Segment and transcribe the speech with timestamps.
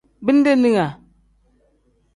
[0.25, 0.87] Bindeninga.